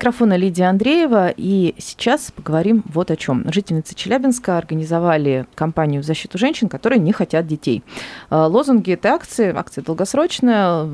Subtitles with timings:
[0.00, 3.44] микрофона Лидия Андреева, и сейчас поговорим вот о чем.
[3.52, 7.82] Жительницы Челябинска организовали кампанию в защиту женщин, которые не хотят детей.
[8.30, 10.88] Э, Лозунги этой акции, акция долгосрочная,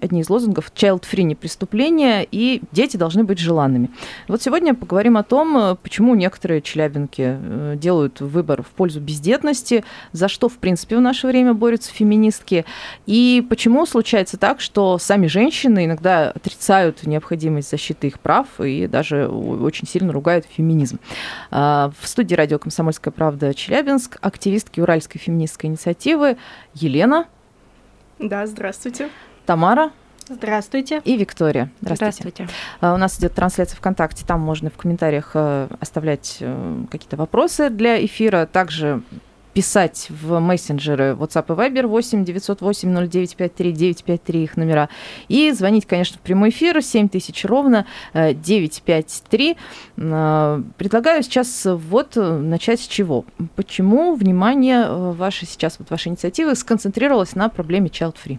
[0.00, 3.90] одни из лозунгов «Child-free не преступление» и «Дети должны быть желанными».
[4.28, 9.82] Вот сегодня поговорим о том, э, почему некоторые челябинки э, делают выбор в пользу бездетности,
[10.12, 12.64] за что, в принципе, в наше время борются феминистки,
[13.06, 19.26] и почему случается так, что сами женщины иногда отрицают необходимость защиты их прав и даже
[19.28, 20.98] очень сильно ругают феминизм.
[21.50, 26.36] А, В студии радио «Комсомольская правда» Челябинск активистки Уральской феминистской инициативы
[26.74, 27.26] Елена,
[28.18, 29.08] Да, здравствуйте.
[29.46, 29.90] Тамара
[30.28, 31.02] Здравствуйте.
[31.04, 31.70] и Виктория.
[31.82, 32.16] Здравствуйте.
[32.22, 32.48] Здравствуйте.
[32.80, 37.68] А, У нас идет трансляция ВКонтакте, там можно в комментариях э, оставлять э, какие-то вопросы
[37.68, 39.02] для эфира, также
[39.54, 44.88] писать в мессенджеры WhatsApp и Viber 8 908 0953 953 их номера.
[45.28, 49.56] И звонить, конечно, в прямой эфир 7000 ровно э, 953.
[49.96, 53.24] Э, Предлагаю сейчас вот э, начать с чего.
[53.54, 58.38] Почему внимание э, ваше сейчас, вот ваша инициатива сконцентрировалась на проблеме child free?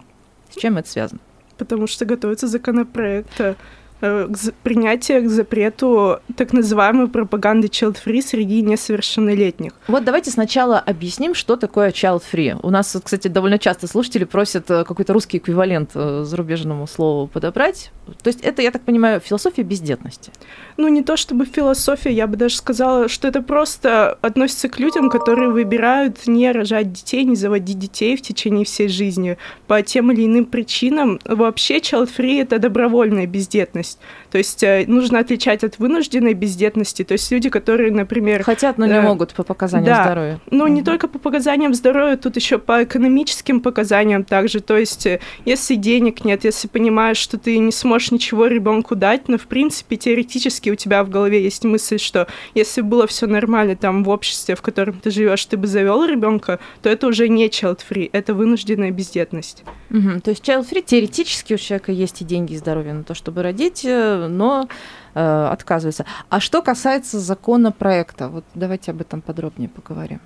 [0.50, 1.20] С чем это связано?
[1.56, 3.54] Потому что готовится законопроект э,
[4.00, 9.72] к за- принятия к запрету так называемой пропаганды child-free среди несовершеннолетних.
[9.88, 12.58] Вот давайте сначала объясним, что такое child free.
[12.62, 17.90] У нас, кстати, довольно часто слушатели просят э, какой-то русский эквивалент э, зарубежному слову подобрать.
[18.22, 20.30] То есть это, я так понимаю, философия бездетности.
[20.76, 25.10] Ну, не то чтобы философия, я бы даже сказала, что это просто относится к людям,
[25.10, 30.26] которые выбирают не рожать детей, не заводить детей в течение всей жизни по тем или
[30.26, 31.18] иным причинам.
[31.24, 33.85] Вообще, child-free— это добровольная бездетность.
[34.30, 37.04] То есть э, нужно отличать от вынужденной бездетности.
[37.04, 38.42] То есть люди, которые, например...
[38.42, 40.04] Хотят, но не э, могут по показаниям да.
[40.04, 40.40] здоровья.
[40.50, 40.84] Ну, не Мгм.
[40.84, 44.60] только по показаниям здоровья, тут еще по экономическим показаниям также.
[44.60, 49.28] То есть, э, если денег нет, если понимаешь, что ты не сможешь ничего ребенку дать,
[49.28, 53.76] но в принципе теоретически у тебя в голове есть мысль, что если было все нормально
[53.76, 57.46] там в обществе, в котором ты живешь, ты бы завел ребенка, то это уже не
[57.48, 59.64] child free, это вынужденная бездетность.
[59.90, 60.20] Мгм.
[60.20, 63.42] То есть child free теоретически у человека есть и деньги, и здоровье на то, чтобы
[63.42, 64.68] родить, э, но
[65.14, 66.04] э, отказывается.
[66.28, 70.20] А что касается законопроекта, вот давайте об этом подробнее поговорим.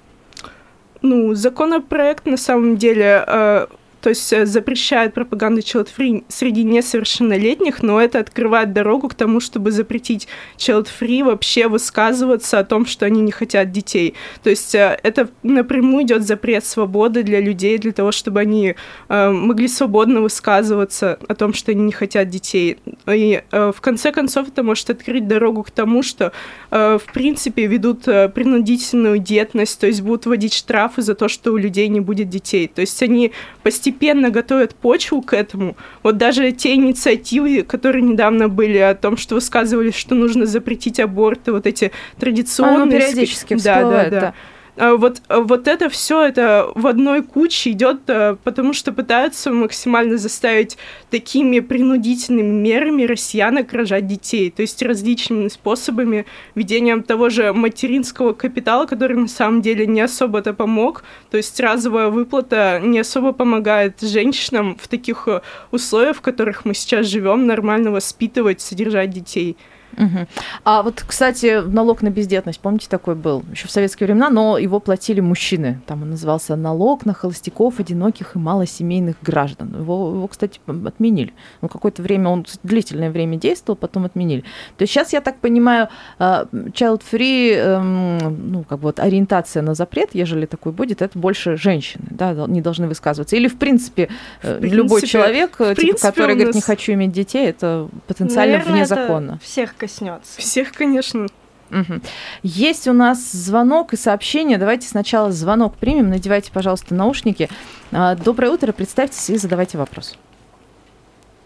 [1.03, 3.66] Ну, законопроект на самом деле, э,
[4.00, 9.71] то есть э, запрещает пропаганду child-free среди несовершеннолетних, но это открывает дорогу к тому, чтобы
[9.71, 14.15] запретить child-free вообще высказываться о том, что они не хотят детей.
[14.43, 18.75] То есть э, это напрямую идет запрет свободы для людей, для того, чтобы они
[19.09, 22.78] э, могли свободно высказываться о том, что они не хотят детей.
[23.06, 26.33] И в конце концов это может открыть дорогу к тому, что
[26.71, 31.89] в принципе ведут принудительную детность, то есть будут вводить штрафы за то, что у людей
[31.89, 32.69] не будет детей.
[32.69, 33.90] То есть они постепенно
[34.31, 35.77] готовят почву к этому.
[36.03, 41.53] Вот даже те инициативы, которые недавно были о том, что высказывали, что нужно запретить аборты,
[41.53, 42.83] вот эти традиционные...
[42.83, 44.21] Оно периодически да, да, всплывает, да.
[44.21, 44.34] да.
[44.76, 49.50] А Вот, а вот это все это в одной куче идет, а, потому что пытаются
[49.53, 50.78] максимально заставить
[51.10, 58.86] такими принудительными мерами россиянок рожать детей, то есть различными способами, введением того же материнского капитала,
[58.86, 64.76] который на самом деле не особо-то помог, то есть разовая выплата не особо помогает женщинам
[64.80, 65.41] в таких э,
[65.72, 69.56] условиях, в которых мы сейчас живем, нормально воспитывать, содержать детей.
[70.00, 70.27] Мгм.
[70.65, 74.81] А вот, кстати, налог на бездетность, помните, такой был еще в советские времена, но его
[74.81, 75.81] платили мужчины.
[75.87, 79.75] Там он назывался налог на холостяков, одиноких и малосемейных граждан.
[79.78, 81.33] Его, его кстати, отменили.
[81.62, 84.41] Ну, какое-то время он длительное время действовал, потом отменили.
[84.77, 89.62] То есть сейчас, я так понимаю, э, child free, эм, ну, как бы вот ориентация
[89.62, 93.37] на запрет, ежели такой будет, это больше женщины, да, не должны высказываться.
[93.37, 94.09] Или, в принципе,
[94.43, 96.93] э, В любой принципе- человек, э, в типа, принципе, который у говорит, не нас- хочу
[96.93, 99.39] иметь детей, это потенциально Наверное, вне закона.
[99.42, 100.41] всех коснется.
[100.41, 101.27] Всех, конечно,
[101.71, 102.03] Мгм.
[102.42, 104.59] Есть у нас звонок и сообщение.
[104.59, 106.10] Давайте сначала звонок примем.
[106.10, 107.48] Надевайте, пожалуйста, наушники.
[107.92, 108.72] А, Доброе утро.
[108.72, 110.19] Представьтесь и задавайте вопрос.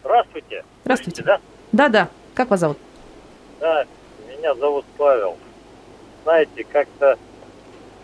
[0.00, 0.64] Здравствуйте.
[0.82, 1.22] Здравствуйте.
[1.22, 1.42] Слышите,
[1.72, 2.08] Да-да.
[2.32, 2.78] Как вас зовут?
[3.60, 3.84] Да?
[3.84, 5.36] да, меня зовут Павел.
[6.22, 7.18] Знаете, как-то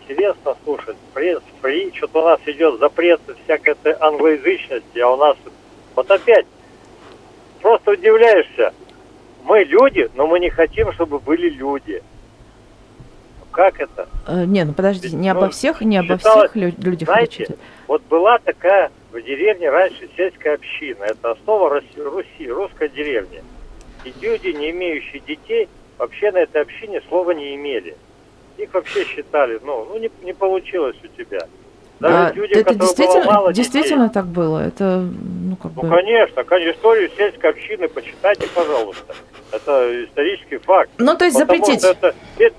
[0.03, 0.97] интересно слушать.
[1.15, 5.37] При, при, что-то у нас идет запрет всякой этой англоязычности, а у нас
[5.95, 6.45] вот опять
[7.63, 8.73] просто удивляешься.
[9.43, 12.01] Мы люди, но мы не хотим, чтобы были люди.
[13.51, 14.07] как это?
[14.27, 17.39] Э, Не, ну подождите, не Ну, обо всех, не обо считалось, всех лю- людях знаете,
[17.39, 17.59] речь идет.
[17.87, 21.03] Вот была такая в деревне раньше сельская община.
[21.03, 23.43] Это основа Руси, Руси, русской деревни.
[24.05, 25.67] И люди, не имеющие детей,
[25.97, 27.95] вообще на этой общине слова не имели.
[28.57, 31.47] Их вообще считали, ну, ну не, не получилось у тебя.
[32.01, 34.13] Даже А, люди, это действительно, мало действительно детей.
[34.15, 34.57] так было.
[34.65, 35.89] Это, ну, как Ну, бы...
[35.89, 39.13] конечно, конечно, историю сельской общины почитайте, пожалуйста.
[39.51, 40.89] Это исторический факт.
[40.97, 41.83] Ну, то есть Потому запретить.
[41.85, 42.55] это, это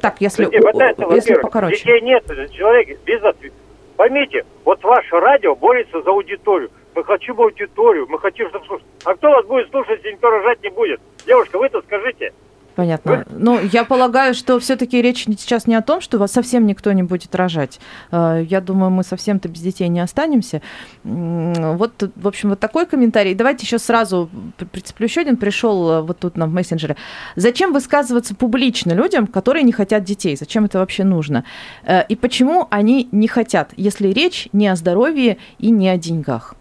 [0.00, 1.76] Так, если, у- пытаются, если покороче.
[1.76, 3.54] Детей нет, человек без ответа.
[3.96, 6.70] Поймите, вот ваше радио борется за аудиторию.
[6.96, 8.86] Мы хотим аудиторию, мы хотим, чтобы слушать.
[9.04, 11.00] А кто вас будет слушать, если никто рожать не будет?
[11.24, 12.32] Девушка, вы-то скажите.
[12.76, 13.24] Понятно.
[13.30, 17.02] Ну, я полагаю, что все-таки речь сейчас не о том, что вас совсем никто не
[17.02, 17.80] будет рожать.
[18.12, 20.60] Э, Я думаю, мы совсем-то без детей не останемся.
[21.02, 23.34] Вот, в общем, вот такой комментарий.
[23.34, 24.28] Давайте еще сразу
[24.72, 25.38] прицеплю еще один.
[25.38, 26.96] Пришел э, вот тут нам в мессенджере.
[27.34, 30.36] Зачем высказываться публично людям, которые не хотят детей?
[30.36, 31.44] Зачем это вообще нужно?
[31.82, 36.54] Э, И почему они не хотят, если речь не о здоровье и не о деньгах?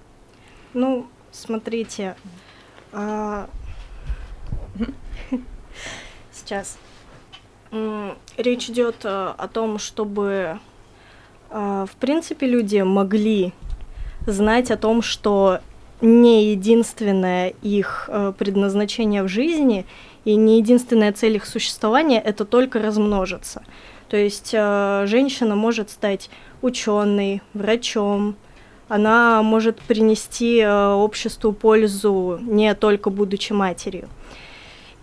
[0.73, 2.15] Ну, смотрите.
[2.93, 3.47] а,
[6.45, 6.77] Сейчас.
[8.37, 10.59] Речь идет э, о том, чтобы,
[11.49, 13.51] э, в принципе, люди могли
[14.27, 15.59] знать о том, что
[16.01, 19.87] не единственное их э, предназначение в жизни
[20.23, 23.63] и не единственная цель их существования это только размножиться.
[24.09, 26.29] То есть женщина может стать
[26.61, 28.35] ученой, врачом,
[28.87, 34.07] она может принести обществу пользу не только будучи матерью.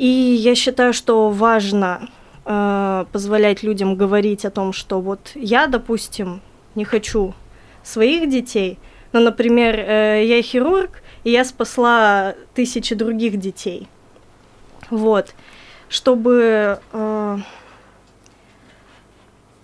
[0.02, 2.08] И я считаю, что важно
[2.44, 6.40] э, позволять людям говорить о том, что вот я, допустим,
[6.74, 7.34] не хочу
[7.84, 8.80] своих детей,
[9.12, 13.86] но, например, э, я хирург, и я спасла тысячи других детей.
[14.90, 15.36] Вот.
[15.88, 17.38] Чтобы, э,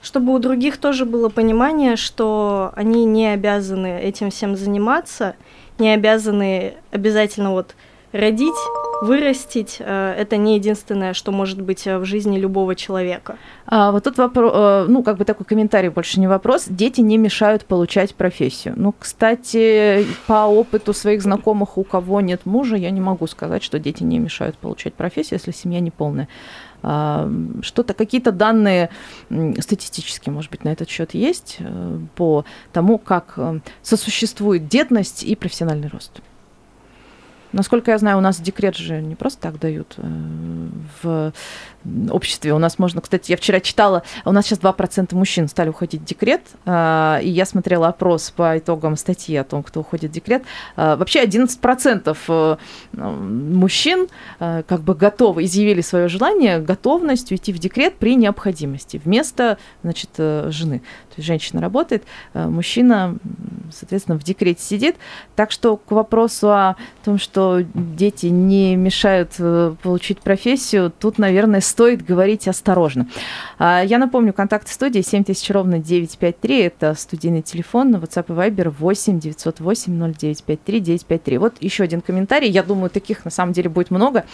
[0.03, 5.35] чтобы у других тоже было понимание, что они не обязаны этим всем заниматься,
[5.81, 7.75] не обязаны обязательно вот
[8.13, 8.55] родить,
[9.03, 9.77] вырастить.
[9.81, 13.37] э, Это не единственное, что может быть э, в жизни любого человека.
[13.67, 16.67] А, вот тут вопрос, ну, как бы такой комментарий, больше не вопрос.
[16.69, 18.75] Дети не мешают получать профессию.
[18.77, 23.79] Ну, кстати, по опыту своих знакомых, у кого нет мужа, я не могу сказать, что
[23.79, 26.29] дети не мешают получать профессию, если семья не полная.
[26.83, 27.29] А,
[27.63, 28.91] Что-то, какие-то данные
[29.59, 35.35] статистические, может быть, на этот счет есть э, по тому, как э, сосуществует детность и
[35.35, 36.21] профессиональный рост.
[37.53, 40.03] Насколько я знаю, у нас декрет же не просто так дают э,
[41.03, 41.33] в
[42.11, 42.53] обществе.
[42.53, 46.05] У нас можно, кстати, я вчера читала, у нас сейчас 2% мужчин стали уходить в
[46.05, 50.43] декрет, э, и я смотрела опрос по итогам статьи о том, кто уходит в декрет.
[50.77, 52.57] Э, Вообще 11% э,
[52.93, 54.09] мужчин
[54.39, 60.83] как бы готовы, изъявили свое желание, готовность уйти в декрет при необходимости вместо, значит, жены.
[61.23, 62.05] Женщина работает,
[62.35, 63.17] э, мужчина,
[63.73, 64.97] соответственно, в декрете сидит.
[65.37, 71.61] Так что к вопросу о том, что дети не мешают э, получить профессию, тут, наверное,
[71.61, 73.09] стоит говорить осторожно.
[73.59, 78.75] А, Я напомню, контакт студии 7000 ровно 953, это студийный телефон, на WhatsApp и Viber
[78.79, 81.39] 8 908 0953 953.
[81.39, 84.25] Вот еще один комментарий, я думаю, таких на самом деле будет много.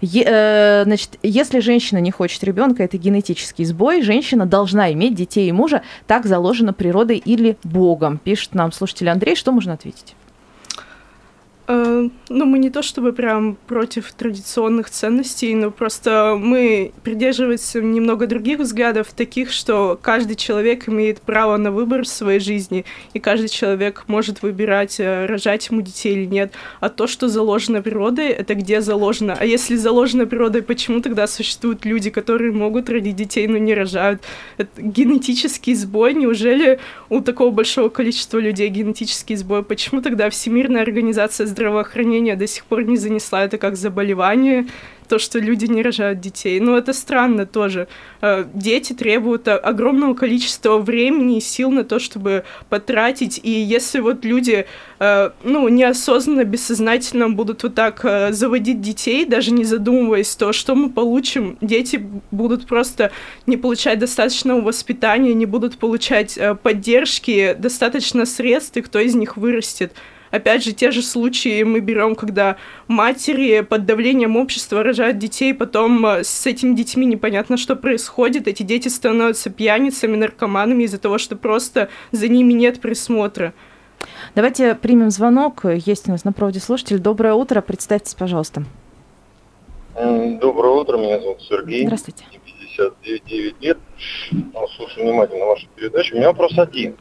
[0.00, 4.02] Е- э, значит, если женщина не хочет ребенка, это генетический сбой.
[4.02, 5.82] Женщина должна иметь детей и мужа.
[6.06, 8.18] Так заложено природой или Богом.
[8.18, 9.34] Пишет нам слушатель Андрей.
[9.34, 10.14] Что можно ответить?
[11.68, 18.26] Э, Ну, мы не то чтобы прям против традиционных ценностей, но просто мы придерживаемся немного
[18.26, 22.84] других взглядов, таких, что каждый человек имеет право на выбор в своей жизни,
[23.14, 26.52] и каждый человек может выбирать, э, рожать ему детей или нет.
[26.80, 29.36] А то, что заложено природой, это где заложено.
[29.38, 34.22] А если заложено природой, почему тогда существуют люди, которые могут родить детей, но не рожают?
[34.58, 36.14] Это генетический сбой.
[36.14, 39.62] Неужели у такого большого количества людей генетический сбой?
[39.62, 44.66] Почему тогда Всемирная организация здравоохранения до сих пор не занесла это как заболевание,
[45.08, 46.60] то, что люди не рожают детей.
[46.60, 47.88] Ну, это странно тоже.
[48.20, 53.40] Э, Дети требуют огромного количества времени и сил на то, чтобы потратить.
[53.42, 54.66] И если вот люди,
[55.00, 60.74] э, ну, неосознанно, бессознательно будут вот так э, заводить детей, даже не задумываясь, то что
[60.74, 61.56] мы получим?
[61.62, 63.10] Дети будут просто
[63.46, 69.92] не получать достаточного воспитания, не будут получать поддержки, достаточно средств, и кто из них вырастет?
[70.30, 72.56] Опять же, те же случаи мы берем, когда
[72.86, 78.48] матери под давлением общества рожают детей, потом э, с этими детьми непонятно, что происходит.
[78.48, 83.54] Эти дети становятся пьяницами, наркоманами из-за того, что просто за ними нет присмотра.
[84.34, 85.64] Давайте примем звонок.
[85.64, 86.98] Есть у нас на проводе слушатель.
[86.98, 87.60] Доброе утро.
[87.60, 88.64] Представьтесь, пожалуйста.
[89.94, 91.84] Доброе утро, меня зовут Сергей.
[91.84, 92.24] Здравствуйте.
[92.30, 93.78] Мне 69 лет,
[94.30, 96.14] ну, слушаю внимательно вашу передачу.
[96.14, 96.96] У меня вопрос один.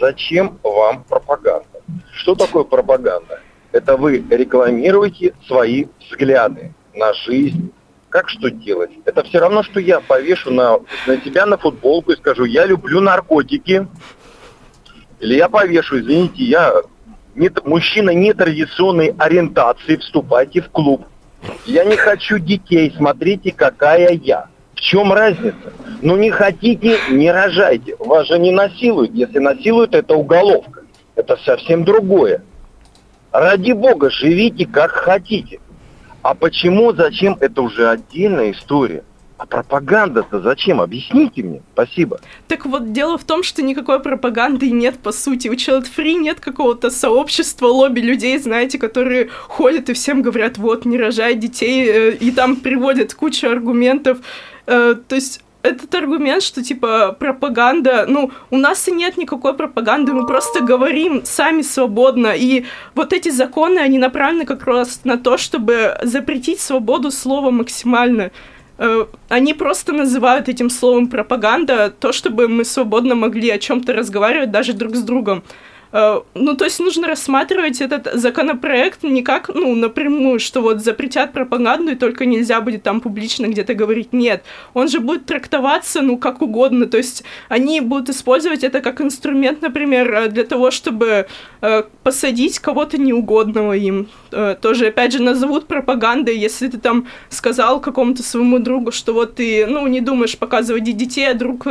[0.00, 1.79] Зачем вам пропаганда?
[2.12, 3.40] Что такое пропаганда?
[3.72, 7.72] Это вы рекламируете свои взгляды на жизнь,
[8.10, 8.90] как что делать?
[9.04, 13.00] Это все равно, что я повешу на, на тебя на футболку и скажу, я люблю
[13.00, 13.86] наркотики.
[15.20, 16.74] Или я повешу, извините, я
[17.36, 21.06] не, мужчина нетрадиционной ориентации, вступайте в клуб.
[21.66, 24.48] Я не хочу детей, смотрите, какая я.
[24.74, 25.72] В чем разница?
[26.02, 27.94] Ну не хотите, не рожайте.
[27.98, 29.12] Вас же не насилуют.
[29.14, 30.79] Если насилуют, это уголовка.
[31.20, 32.42] Это совсем другое.
[33.30, 35.60] Ради бога, живите как хотите.
[36.22, 39.04] А почему, зачем, это уже отдельная история.
[39.36, 40.80] А пропаганда-то зачем?
[40.80, 41.62] Объясните мне.
[41.74, 42.20] Спасибо.
[42.48, 45.48] Так вот, дело в том, что никакой пропаганды нет, по сути.
[45.48, 50.86] У Child Free нет какого-то сообщества, лобби людей, знаете, которые ходят и всем говорят, вот,
[50.86, 54.18] не рожай детей, э, и там приводят кучу аргументов.
[54.66, 60.12] Э, то есть этот аргумент, что типа пропаганда, ну, у нас и нет никакой пропаганды,
[60.12, 62.34] мы просто говорим сами свободно.
[62.36, 62.64] И
[62.94, 68.30] вот эти законы, они направлены как раз на то, чтобы запретить свободу слова максимально.
[68.78, 74.50] Э, они просто называют этим словом пропаганда то, чтобы мы свободно могли о чем-то разговаривать
[74.50, 75.42] даже друг с другом.
[75.92, 81.32] Э, ну, то есть нужно рассматривать этот законопроект не как, ну, напрямую, что вот запретят
[81.32, 84.12] пропаганду, и только нельзя будет там публично где-то говорить.
[84.12, 84.44] Нет,
[84.74, 86.86] он же будет трактоваться, ну, как угодно.
[86.86, 91.26] То есть они будут использовать это как инструмент, например, э, для того, чтобы
[91.60, 94.08] э, посадить кого-то неугодного им.
[94.60, 99.66] Тоже, опять же, назовут пропагандой, если ты там сказал какому-то своему другу, что вот ты,
[99.66, 101.66] ну, не думаешь показывать детей, а друг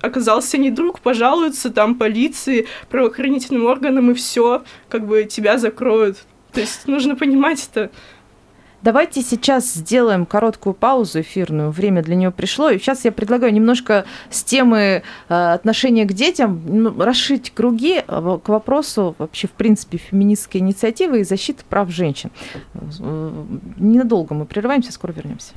[0.00, 6.24] оказался не друг, пожалуются там полиции, правоохранительным органам, и все, как бы тебя закроют.
[6.52, 7.90] То есть нужно понимать это.
[8.82, 11.70] Давайте сейчас сделаем короткую паузу эфирную.
[11.70, 12.68] Время для нее пришло.
[12.68, 18.38] И сейчас я предлагаю немножко с темы э, отношения к детям ну, расширить круги э,
[18.42, 22.32] к вопросу вообще, в принципе, феминистской инициативы и защиты прав женщин.
[22.74, 23.44] Э,
[23.76, 25.52] ненадолго мы прерываемся, скоро вернемся.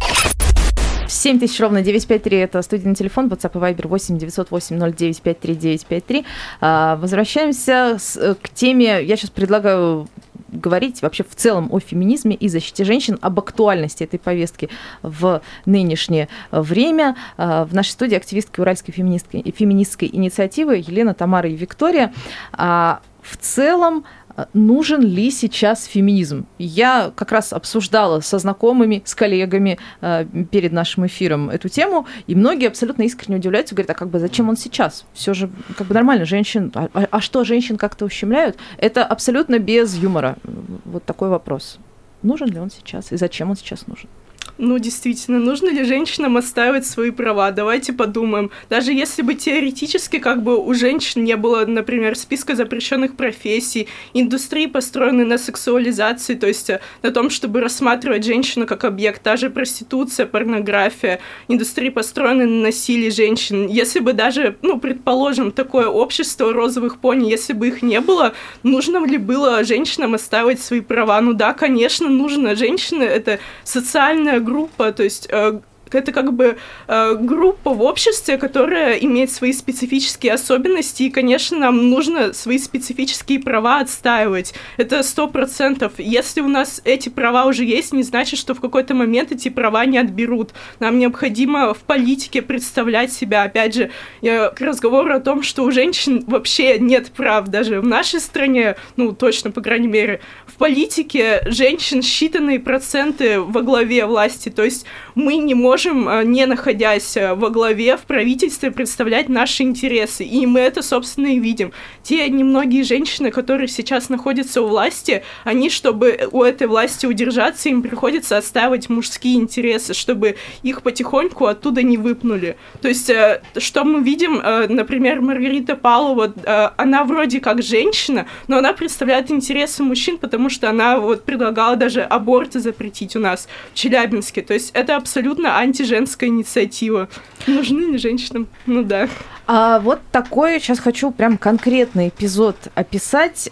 [1.07, 6.25] 7 тысяч ровно 953 это студийный телефон, WhatsApp и Viber 8 908 0953 953.
[6.61, 7.97] Возвращаемся
[8.41, 10.07] к теме, я сейчас предлагаю
[10.55, 14.69] говорить вообще в целом о феминизме и защите женщин, об актуальности этой повестки
[15.01, 17.15] в нынешнее время.
[17.37, 22.13] А, в нашей студии активистки Уральской феминистской, феминистской инициативы Елена, Тамара и Виктория.
[22.53, 24.05] А, в целом
[24.53, 26.45] нужен ли сейчас феминизм.
[26.57, 32.35] Я как раз обсуждала со знакомыми, с коллегами э, перед нашим эфиром эту тему, и
[32.35, 35.05] многие абсолютно искренне удивляются, говорят, а как бы зачем он сейчас?
[35.13, 38.57] Все же как бы нормально, женщин, а, а, а что, женщин как-то ущемляют?
[38.77, 40.37] Это абсолютно без юмора.
[40.85, 41.79] Вот такой вопрос.
[42.21, 44.09] Нужен ли он сейчас и зачем он сейчас нужен?
[44.57, 47.51] Ну, действительно, нужно ли женщинам отстаивать свои права?
[47.51, 48.51] Давайте подумаем.
[48.69, 54.67] Даже если бы теоретически как бы у женщин не было, например, списка запрещенных профессий, индустрии,
[54.67, 59.49] построенной на сексуализации, то есть э, на том, чтобы рассматривать женщину как объект, та же
[59.49, 63.67] проституция, порнография, индустрии, построенной на насилии женщин.
[63.67, 68.33] Если бы даже, ну, предположим, такое общество розовых пони, если бы их не было,
[68.63, 71.19] нужно ли было женщинам отстаивать свои права?
[71.19, 72.55] Ну да, конечно, нужно.
[72.55, 75.59] Женщины— это социальная группа, то есть э,
[75.91, 81.89] это как бы э, группа в обществе, которая имеет свои специфические особенности, и, конечно, нам
[81.89, 84.53] нужно свои специфические права отстаивать.
[84.77, 85.93] Это сто процентов.
[85.97, 89.85] Если у нас эти права уже есть, не значит, что в какой-то момент эти права
[89.85, 90.53] не отберут.
[90.79, 93.43] Нам необходимо в политике представлять себя.
[93.43, 97.85] Опять же, я, к разговору о том, что у женщин вообще нет прав, даже в
[97.85, 100.21] нашей стране, ну, точно, по крайней мере,
[100.55, 104.47] в политике женщин считанные проценты во главе власти.
[104.47, 109.63] То есть мы не можем э, не находясь э, во главе в правительстве, представлять наши
[109.63, 110.23] интересы.
[110.23, 111.73] И мы это, собственно, и видим.
[112.03, 117.81] Те немногие женщины, которые сейчас находятся у власти, они, чтобы у этой власти удержаться, им
[117.81, 122.55] приходится отстаивать мужские интересы, чтобы их потихоньку оттуда не выпнули.
[122.81, 124.35] То есть, э, что мы видим,
[124.73, 126.33] например, Маргарита Павлова,
[126.77, 132.01] она вроде как женщина, но она представляет интересы мужчин, потому что она вот предлагала даже
[132.01, 134.41] аборты запретить у нас в Челябинске.
[134.41, 137.09] То есть это абсолютно антиженская инициатива.
[137.47, 138.47] Нужны ли женщинам?
[138.65, 139.07] Ну да.
[139.47, 143.51] А вот такой, сейчас хочу прям конкретный эпизод описать.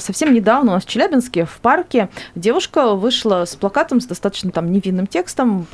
[0.00, 4.70] Совсем недавно у нас в Челябинске в парке девушка вышла с плакатом с достаточно там
[4.70, 5.66] невинным текстом.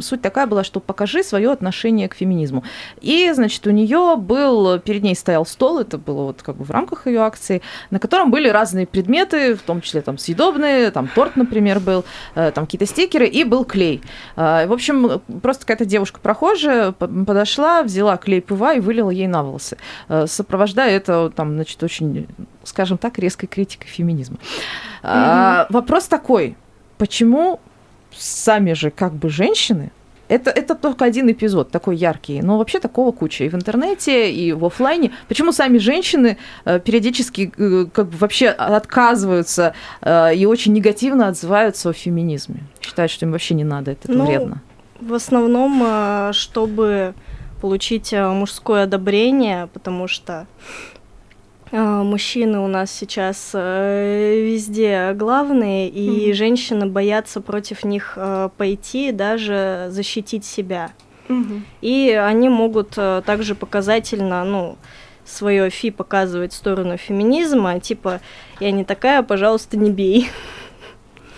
[0.00, 2.64] Суть такая была, что покажи свое отношение к феминизму.
[3.00, 6.72] И, значит, у нее был, перед ней стоял стол, это было вот как бы в
[6.72, 11.36] рамках ее акции, на котором были разные предметы, в том числе там съедобные, там торт,
[11.36, 14.02] например, был, э, там какие-то стикеры, и был клей.
[14.36, 19.26] А, в общем, просто какая-то девушка прохожая по- подошла, взяла клей ПВА и вылила ей
[19.26, 19.76] на волосы,
[20.08, 22.26] э, сопровождая это, там, значит, очень,
[22.62, 24.36] скажем так, резкой критикой феминизма.
[25.02, 26.56] А, Вопрос такой,
[26.98, 27.60] почему
[28.16, 29.90] сами же как бы женщины
[30.28, 34.52] это, это только один эпизод такой яркий, но вообще такого куча и в интернете, и
[34.52, 35.10] в оффлайне.
[35.28, 41.90] Почему сами женщины э, периодически э, как бы вообще отказываются э, и очень негативно отзываются
[41.90, 42.60] о феминизме?
[42.80, 44.62] Считают, что им вообще не надо, это, это Ну, вредно.
[45.00, 47.14] В основном, э, чтобы
[47.60, 50.46] получить э, мужское одобрение, потому что
[51.82, 56.34] мужчины у нас сейчас э, везде главные, и Мгм.
[56.34, 60.92] женщины боятся против них э, пойти, даже защитить себя.
[61.28, 61.64] Мгм.
[61.80, 64.76] И они могут э, также показательно, ну,
[65.24, 68.20] свое фи показывать в сторону феминизма, типа
[68.60, 70.28] «я не такая, пожалуйста, не бей».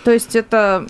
[0.03, 0.85] То есть это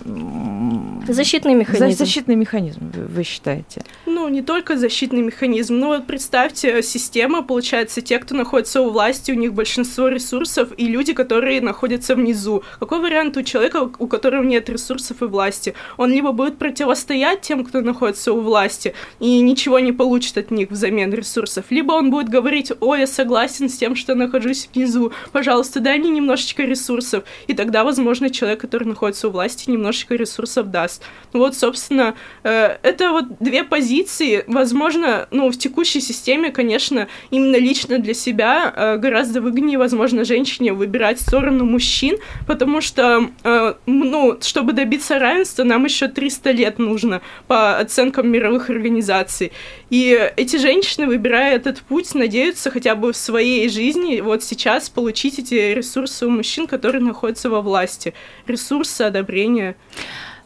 [1.08, 1.98] Защитный за- механизм.
[1.98, 3.82] защитный механизм, вы, вы считаете?
[4.28, 5.78] Ну, не только защитный механизм.
[5.78, 10.86] Ну, вот представьте, система, получается, те, кто находится у власти, у них большинство ресурсов, и
[10.86, 12.62] люди, которые находятся внизу.
[12.78, 15.72] Какой вариант у человека, у которого нет ресурсов и власти?
[15.96, 20.70] Он либо будет противостоять тем, кто находится у власти, и ничего не получит от них
[20.70, 25.80] взамен ресурсов, либо он будет говорить, ой, я согласен с тем, что нахожусь внизу, пожалуйста,
[25.80, 27.24] дай мне немножечко ресурсов.
[27.46, 31.02] И тогда, возможно, человек, который находится у власти, немножечко ресурсов даст.
[31.32, 34.17] Ну вот, собственно, э, это вот две позиции.
[34.46, 40.72] Возможно, ну, в текущей системе, конечно, именно лично для себя э, гораздо выгоднее, возможно, женщине
[40.72, 47.20] выбирать сторону мужчин, потому что, э, ну, чтобы добиться равенства, нам еще 300 лет нужно
[47.46, 49.52] по оценкам мировых организаций.
[49.90, 55.38] И эти женщины, выбирая этот путь, надеются хотя бы в своей жизни вот сейчас получить
[55.38, 58.14] эти ресурсы у мужчин, которые находятся во власти.
[58.46, 59.76] Ресурсы, одобрения.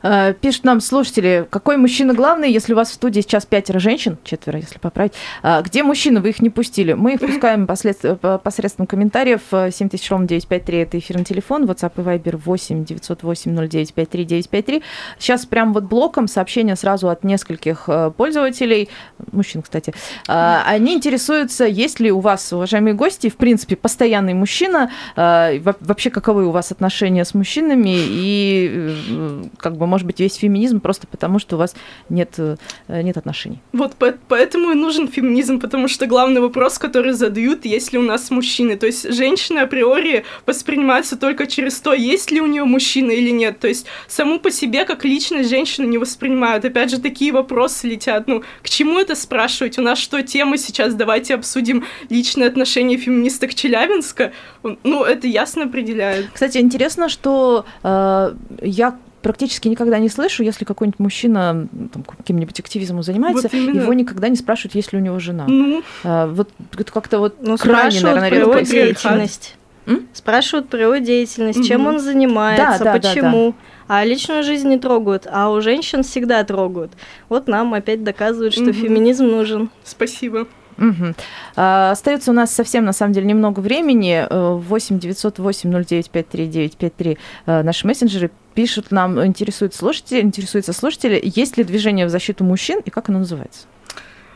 [0.02, 4.18] Э, Пишут нам слушатели, какой мужчина главный, если у вас в студии сейчас пятеро женщин,
[4.24, 6.92] четверо, если поправить, а где мужчины, вы их не пустили?
[6.94, 12.84] Мы их пускаем посредством комментариев 7000 ровно 953, это эфирный телефон, WhatsApp и Viber 8
[12.84, 14.82] 908 0953 953.
[15.18, 18.88] Сейчас прям вот блоком сообщения сразу от нескольких э, пользователей,
[19.30, 19.94] мужчин, кстати.
[20.26, 26.46] Они интересуются, есть ли у вас, уважаемые гости, в принципе, постоянный мужчина, во- вообще каковы
[26.46, 31.38] у вас отношения с мужчинами и э, как бы, может быть, весь феминизм просто потому,
[31.38, 31.74] что у вас
[32.08, 32.56] нет, э,
[32.88, 33.58] нет отношений.
[33.74, 38.02] Вот по- поэтому и нужен феминизм, потому что главный вопрос, который задают, есть ли у
[38.02, 38.76] нас мужчины.
[38.76, 43.60] То есть женщины априори воспринимаются только через то, есть ли у нее мужчина или нет.
[43.60, 46.64] То есть саму по себе как личность женщину не воспринимают.
[46.64, 48.26] Опять же, такие вопросы летят.
[48.28, 49.78] Ну, к чему это спрашивать?
[49.78, 50.94] У нас что, тема сейчас?
[50.94, 54.32] Давайте обсудим личные отношения феминисток Челябинска.
[54.62, 56.30] Ну, это ясно определяет.
[56.32, 63.02] Кстати, интересно, что э, я практически никогда не слышу, если какой-нибудь мужчина там, каким-нибудь активизмом
[63.02, 63.80] занимается, Вот именно.
[63.82, 65.44] его никогда не спрашивают, есть ли у него жена.
[65.48, 68.84] Ну, А, вот это как-то вот Ну, крайне, спрашивают наверное, про его редко происходит.
[69.02, 69.56] деятельность.
[69.86, 70.06] М?
[70.12, 71.94] Спрашивают про его деятельность, чем Мгм.
[71.94, 73.54] он занимается, Да, да, да, почему.
[73.88, 76.92] А личную жизнь не трогают, а у женщин всегда трогают.
[77.28, 78.72] Вот нам опять доказывают, что Мгм.
[78.74, 79.70] феминизм нужен.
[79.84, 80.46] спасибо.
[80.78, 81.14] Мгм.
[81.54, 84.26] А, Остается у нас совсем, на самом деле, немного времени.
[84.28, 91.56] Э, 8 908 0953 953 э, наши мессенджеры пишут нам, интересуют слушатели, интересуются слушатели, есть
[91.56, 93.66] ли движение в защиту мужчин и как оно называется?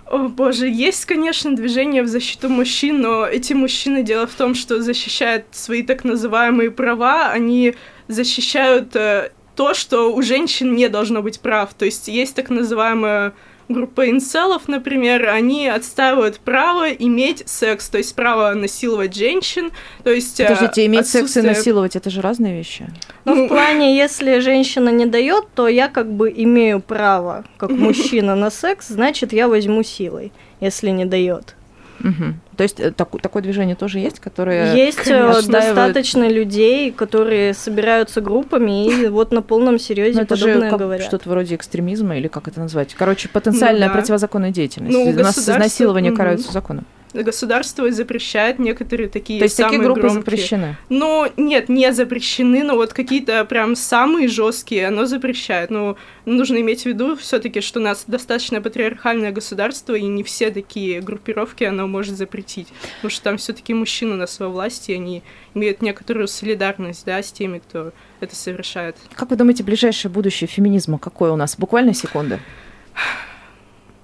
[0.06, 4.80] О боже, есть, конечно, движение в защиту мужчин, но эти мужчины, дело в том, что
[4.80, 7.74] защищают свои так называемые права, они
[8.06, 11.74] защищают э, то, что у женщин не должно быть прав.
[11.74, 13.32] То есть есть так называемая
[13.68, 19.70] группа инселов, например, они отстаивают право иметь секс, то есть право насиловать женщин,
[20.04, 20.38] то есть...
[20.40, 22.86] э, Подождите, иметь секс и отсутствие- насиловать это же разные вещи.
[23.24, 27.70] Но Ну, в плане, если женщина не дает, то я как бы имею право, как
[27.70, 31.54] мужчина, на секс, значит, я возьму силой, если не дает.
[32.06, 32.40] Мгм.
[32.56, 34.74] То есть э, таку- такое движение тоже есть, которое...
[34.74, 40.36] Есть э, отстаивают- достаточно людей, которые собираются группами и вот на полном Ну, серьезе это
[40.36, 41.06] же подобное как говорят.
[41.06, 42.94] что-то вроде экстремизма или как это назвать?
[42.94, 44.00] Короче, потенциальная Ну да.
[44.00, 44.92] противозаконная деятельность.
[44.96, 46.18] Ну, У нас изнасилование мгм.
[46.18, 46.84] караются законом.
[47.22, 50.20] Государство запрещает некоторые такие То есть такие самые группы громкие.
[50.20, 50.76] запрещены.
[50.88, 55.70] Ну, нет, не запрещены, но вот какие-то прям самые жесткие, оно запрещает.
[55.70, 60.50] Ну, нужно иметь в виду все-таки, что у нас достаточно патриархальное государство, и не все
[60.50, 62.68] такие группировки оно может запретить.
[62.96, 65.22] Потому что там все-таки мужчины у нас во власти, они
[65.54, 68.96] имеют некоторую солидарность, да, с теми, кто это совершает.
[69.14, 71.56] Как вы думаете, ближайшее будущее феминизма какое у нас?
[71.56, 72.40] Буквально секунды.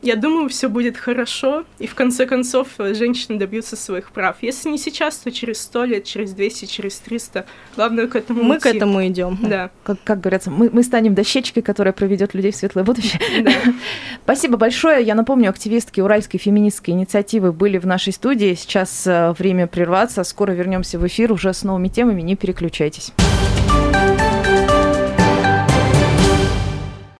[0.03, 4.37] Я думаю, все будет хорошо, и в конце концов э, женщины добьются своих прав.
[4.43, 7.47] Если не сейчас, то через сто лет, через 200, через 300.
[7.77, 8.63] Главное к этому Мы идти.
[8.63, 9.39] к этому идем.
[9.41, 9.71] Да.
[9.85, 13.21] Как, как говорится, мы, мы станем дощечкой, которая проведет людей в светлое будущее.
[13.43, 13.53] Да.
[14.25, 15.05] Спасибо большое.
[15.05, 18.55] Я напомню, активистки Уральской феминистской инициативы были в нашей студии.
[18.55, 20.25] Сейчас э, время прерваться.
[20.25, 22.23] Скоро вернемся в эфир уже с новыми темами.
[22.23, 23.13] Не переключайтесь.